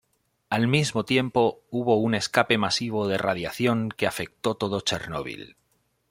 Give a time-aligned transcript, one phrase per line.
[0.49, 5.57] Al mismo tiempo hubo un escape masivo de radiación que afecto todo Chernobyl.